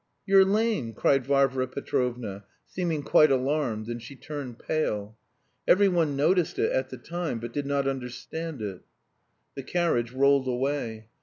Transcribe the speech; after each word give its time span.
You're 0.25 0.43
lame!" 0.43 0.93
cried 0.93 1.27
Varvara 1.27 1.67
Petrovna, 1.67 2.43
seeming 2.65 3.03
quite 3.03 3.29
alarmed, 3.29 3.87
and 3.87 4.01
she 4.01 4.15
turned 4.15 4.57
pale. 4.57 5.15
(Every 5.67 5.89
one 5.89 6.15
noticed 6.15 6.57
it 6.57 6.71
at 6.71 6.89
the 6.89 6.97
time, 6.97 7.37
but 7.39 7.53
did 7.53 7.67
not 7.67 7.87
understand 7.87 8.63
it.) 8.63 8.81
The 9.53 9.61
carriage 9.61 10.11
rolled 10.11 10.47
away. 10.47 11.05